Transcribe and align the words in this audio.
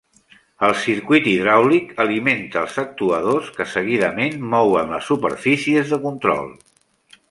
El 0.67 0.71
circuit 0.85 1.29
hidràulic 1.33 1.91
alimenta 2.07 2.61
els 2.63 2.79
actuadors 2.85 3.53
que, 3.59 3.71
seguidament, 3.77 4.43
mouen 4.57 4.93
les 4.97 5.15
superfícies 5.15 5.97
de 5.97 6.05
control. 6.11 6.55